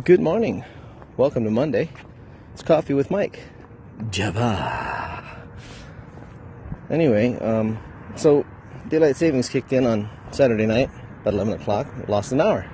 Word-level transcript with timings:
Good 0.00 0.20
morning. 0.20 0.64
Welcome 1.18 1.44
to 1.44 1.50
Monday. 1.50 1.90
It's 2.54 2.62
Coffee 2.62 2.94
with 2.94 3.10
Mike. 3.10 3.40
Java. 4.08 5.22
Anyway, 6.88 7.38
um, 7.40 7.78
so 8.16 8.46
daylight 8.88 9.16
savings 9.16 9.50
kicked 9.50 9.70
in 9.70 9.84
on 9.84 10.08
Saturday 10.30 10.64
night 10.64 10.88
about 11.20 11.34
11 11.34 11.60
o'clock. 11.60 12.08
Lost 12.08 12.32
an 12.32 12.40
hour. 12.40 12.66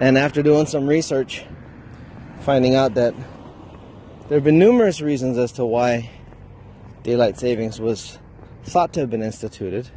And 0.00 0.16
after 0.16 0.42
doing 0.42 0.64
some 0.64 0.86
research, 0.86 1.44
finding 2.40 2.74
out 2.74 2.94
that 2.94 3.14
there 4.28 4.38
have 4.38 4.44
been 4.44 4.58
numerous 4.58 5.02
reasons 5.02 5.36
as 5.36 5.52
to 5.52 5.66
why 5.66 6.08
daylight 7.02 7.38
savings 7.38 7.78
was 7.78 8.18
thought 8.64 8.94
to 8.94 9.00
have 9.00 9.10
been 9.10 9.22
instituted. 9.22 9.90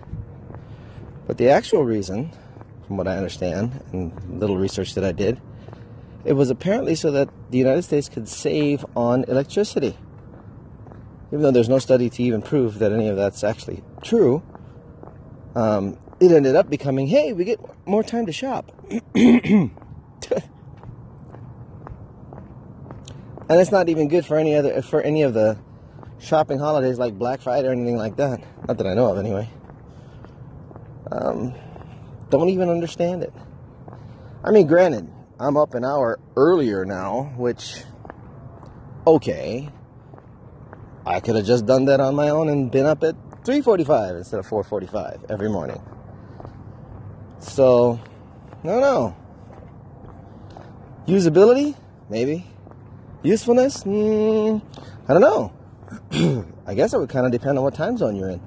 But 1.27 1.37
the 1.37 1.47
actual 1.47 1.85
reason, 1.85 2.33
from 2.85 2.97
what 2.97 3.07
I 3.07 3.17
understand 3.17 3.83
and 3.91 4.39
little 4.39 4.57
research 4.57 4.93
that 4.95 5.03
I 5.03 5.11
did, 5.11 5.41
it 6.23 6.33
was 6.33 6.49
apparently 6.49 6.95
so 6.95 7.11
that 7.11 7.29
the 7.51 7.57
United 7.57 7.83
States 7.83 8.09
could 8.09 8.27
save 8.27 8.85
on 8.95 9.23
electricity. 9.25 9.97
Even 11.27 11.41
though 11.41 11.51
there's 11.51 11.69
no 11.69 11.79
study 11.79 12.09
to 12.09 12.23
even 12.23 12.41
prove 12.41 12.79
that 12.79 12.91
any 12.91 13.07
of 13.07 13.15
that's 13.15 13.43
actually 13.43 13.83
true, 14.03 14.41
um, 15.55 15.97
it 16.19 16.31
ended 16.31 16.55
up 16.55 16.69
becoming 16.69 17.07
hey, 17.07 17.33
we 17.33 17.43
get 17.43 17.59
more 17.87 18.03
time 18.03 18.25
to 18.25 18.31
shop. 18.31 18.71
and 19.15 19.71
it's 23.49 23.71
not 23.71 23.89
even 23.89 24.07
good 24.07 24.25
for 24.25 24.37
any 24.37 24.55
other 24.55 24.81
for 24.81 25.01
any 25.01 25.23
of 25.23 25.33
the 25.33 25.57
shopping 26.19 26.59
holidays 26.59 26.97
like 26.97 27.17
Black 27.17 27.41
Friday 27.41 27.67
or 27.67 27.71
anything 27.71 27.97
like 27.97 28.15
that. 28.17 28.41
Not 28.67 28.77
that 28.77 28.87
I 28.87 28.93
know 28.93 29.11
of, 29.11 29.17
anyway. 29.17 29.49
Um, 31.11 31.53
don't 32.29 32.49
even 32.49 32.69
understand 32.69 33.23
it. 33.23 33.33
I 34.43 34.51
mean, 34.51 34.67
granted, 34.67 35.11
I'm 35.39 35.57
up 35.57 35.73
an 35.73 35.83
hour 35.83 36.19
earlier 36.35 36.85
now, 36.85 37.33
which, 37.37 37.83
okay, 39.05 39.69
I 41.05 41.19
could 41.19 41.35
have 41.35 41.45
just 41.45 41.65
done 41.65 41.85
that 41.85 41.99
on 41.99 42.15
my 42.15 42.29
own 42.29 42.49
and 42.49 42.71
been 42.71 42.85
up 42.85 43.03
at 43.03 43.15
3:45 43.43 44.17
instead 44.17 44.39
of 44.39 44.47
4:45 44.47 45.25
every 45.29 45.49
morning. 45.49 45.81
So, 47.39 47.99
no, 48.63 48.79
no. 48.79 49.15
Usability, 51.07 51.75
maybe. 52.09 52.45
Usefulness, 53.21 53.83
mm, 53.83 54.61
I 55.07 55.13
don't 55.13 55.21
know. 55.21 55.51
I 56.67 56.73
guess 56.73 56.93
it 56.93 56.99
would 56.99 57.09
kind 57.09 57.25
of 57.25 57.31
depend 57.31 57.57
on 57.57 57.63
what 57.63 57.75
time 57.75 57.97
zone 57.97 58.15
you're 58.15 58.29
in. 58.29 58.41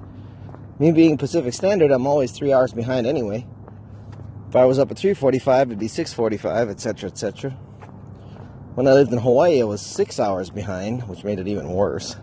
Me 0.79 0.91
being 0.91 1.17
Pacific 1.17 1.53
Standard, 1.53 1.91
I'm 1.91 2.07
always 2.07 2.31
three 2.31 2.51
hours 2.51 2.73
behind 2.73 3.07
anyway. 3.07 3.45
If 4.49 4.55
I 4.55 4.65
was 4.65 4.79
up 4.79 4.91
at 4.91 4.97
3:45, 4.97 5.67
it'd 5.67 5.79
be 5.79 5.87
6:45, 5.87 6.69
etc., 6.69 7.09
etc. 7.09 7.51
When 8.75 8.87
I 8.87 8.93
lived 8.93 9.13
in 9.13 9.19
Hawaii, 9.19 9.61
I 9.61 9.65
was 9.65 9.81
six 9.81 10.19
hours 10.19 10.49
behind, 10.49 11.03
which 11.03 11.23
made 11.23 11.39
it 11.39 11.47
even 11.47 11.69
worse, 11.69 12.17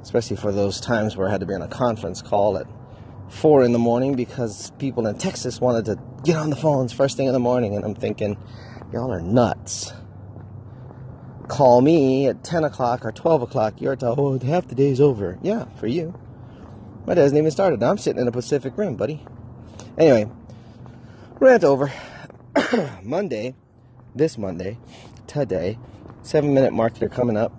especially 0.00 0.36
for 0.36 0.52
those 0.52 0.80
times 0.80 1.16
where 1.16 1.28
I 1.28 1.32
had 1.32 1.40
to 1.40 1.46
be 1.46 1.54
on 1.54 1.62
a 1.62 1.68
conference 1.68 2.22
call 2.22 2.56
at 2.56 2.66
four 3.28 3.64
in 3.64 3.72
the 3.72 3.78
morning 3.78 4.14
because 4.14 4.70
people 4.78 5.06
in 5.06 5.18
Texas 5.18 5.60
wanted 5.60 5.84
to 5.86 5.98
get 6.22 6.36
on 6.36 6.50
the 6.50 6.56
phones 6.56 6.92
first 6.92 7.16
thing 7.16 7.26
in 7.26 7.32
the 7.32 7.40
morning, 7.40 7.74
and 7.74 7.84
I'm 7.84 7.94
thinking, 7.94 8.36
y'all 8.92 9.12
are 9.12 9.20
nuts 9.20 9.92
call 11.48 11.80
me 11.80 12.26
at 12.26 12.42
10 12.42 12.64
o'clock 12.64 13.04
or 13.04 13.12
12 13.12 13.42
o'clock, 13.42 13.80
you're 13.80 13.96
told, 13.96 14.18
oh, 14.18 14.38
half 14.46 14.68
the 14.68 14.74
day's 14.74 15.00
over. 15.00 15.38
Yeah, 15.42 15.66
for 15.76 15.86
you. 15.86 16.18
My 17.06 17.14
day 17.14 17.22
hasn't 17.22 17.38
even 17.38 17.50
started. 17.50 17.82
I'm 17.82 17.98
sitting 17.98 18.18
in 18.18 18.26
the 18.26 18.32
Pacific 18.32 18.76
Rim, 18.76 18.96
buddy. 18.96 19.24
Anyway, 19.98 20.30
rant 21.44 21.62
over. 21.62 21.92
Monday, 23.02 23.54
this 24.14 24.38
Monday, 24.38 24.78
today, 25.26 25.78
seven 26.22 26.54
minute 26.54 26.72
marker 26.72 27.06
coming 27.08 27.36
up 27.36 27.52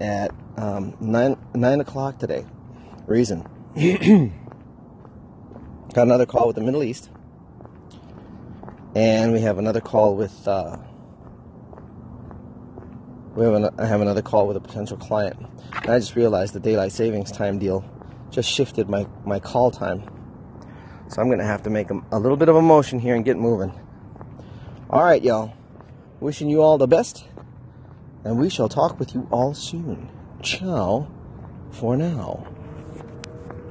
at 0.00 0.30
um, 0.56 0.96
nine 1.00 1.36
nine 1.52 1.80
o'clock 1.80 2.20
today. 2.20 2.46
Reason. 3.06 3.42
Got 5.92 6.04
another 6.04 6.26
call 6.26 6.46
with 6.46 6.54
the 6.54 6.62
Middle 6.62 6.84
East, 6.84 7.10
and 8.94 9.32
we 9.32 9.40
have 9.40 9.58
another 9.58 9.80
call 9.80 10.14
with. 10.14 10.46
Uh, 10.46 10.76
we 13.34 13.44
have 13.44 13.54
an, 13.54 13.68
I 13.78 13.86
have 13.86 14.00
another 14.00 14.22
call 14.22 14.46
with 14.46 14.56
a 14.56 14.60
potential 14.60 14.96
client. 14.96 15.36
And 15.74 15.90
I 15.90 15.98
just 15.98 16.14
realized 16.14 16.54
the 16.54 16.60
daylight 16.60 16.92
savings 16.92 17.32
time 17.32 17.58
deal 17.58 17.84
just 18.30 18.48
shifted 18.48 18.88
my, 18.88 19.06
my 19.24 19.40
call 19.40 19.70
time. 19.70 20.04
So 21.12 21.20
I'm 21.20 21.28
going 21.28 21.40
to 21.40 21.44
have 21.44 21.62
to 21.64 21.70
make 21.70 21.90
a, 21.90 22.18
little 22.18 22.38
bit 22.38 22.48
of 22.48 22.56
a 22.56 22.62
motion 22.62 22.98
here 22.98 23.14
and 23.14 23.22
get 23.22 23.36
moving. 23.36 23.70
All 24.88 25.04
right, 25.04 25.22
y'all. 25.22 25.52
Wishing 26.20 26.48
you 26.48 26.62
all 26.62 26.78
the 26.78 26.86
best. 26.86 27.26
And 28.24 28.38
we 28.38 28.48
shall 28.48 28.70
talk 28.70 28.98
with 28.98 29.14
you 29.14 29.28
all 29.30 29.52
soon. 29.52 30.08
Ciao 30.40 31.06
for 31.70 31.98
now. 31.98 32.46